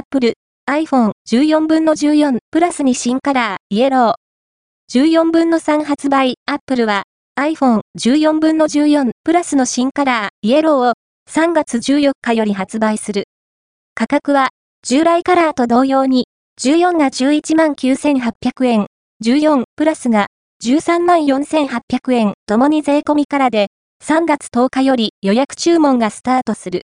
[0.00, 0.32] Apple
[0.66, 4.98] iPhone 14分の14プラスに新カラーイエロー。
[4.98, 7.02] 14分の3発売 Apple は
[7.38, 10.94] iPhone 14分の14プラスの新カラーイエローを
[11.28, 13.24] 3月14日より発売する。
[13.94, 14.48] 価格は
[14.82, 16.28] 従来カラーと同様に
[16.58, 18.86] 14が11万9800円、
[19.22, 20.28] 14プラスが
[20.64, 23.66] 13万4800円、ともに税込みからで
[24.02, 26.78] 3月10日より予約注文がスタートする。